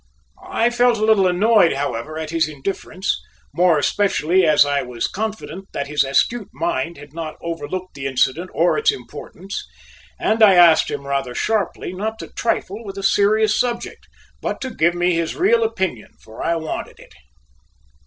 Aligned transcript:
I 0.49 0.71
felt 0.71 0.97
a 0.97 1.05
little 1.05 1.27
annoyed, 1.27 1.73
however, 1.73 2.17
at 2.17 2.31
his 2.31 2.49
indifference, 2.49 3.21
more 3.53 3.77
especially 3.77 4.47
as 4.47 4.65
I 4.65 4.81
was 4.81 5.05
confident 5.05 5.67
that 5.73 5.85
his 5.85 6.03
astute 6.03 6.49
mind 6.51 6.97
had 6.97 7.13
not 7.13 7.37
overlooked 7.39 7.93
the 7.93 8.07
incident 8.07 8.49
or 8.51 8.79
its 8.79 8.91
importance, 8.91 9.63
and 10.19 10.41
I 10.41 10.55
asked 10.55 10.89
him 10.89 11.05
rather 11.05 11.35
sharply 11.35 11.93
not 11.93 12.17
to 12.17 12.29
trifle 12.29 12.83
with 12.83 12.97
a 12.97 13.03
serious 13.03 13.55
subject, 13.59 14.07
but 14.41 14.59
to 14.61 14.71
give 14.73 14.95
me 14.95 15.13
his 15.13 15.35
real 15.35 15.63
opinion, 15.63 16.13
for 16.19 16.41
I 16.41 16.55
wanted 16.55 16.99
it. 16.99 17.13